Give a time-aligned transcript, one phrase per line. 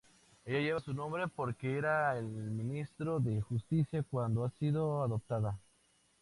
[0.45, 5.59] Ella lleva su nombre porque era el ministro de Justicia cuando ha sido adoptada.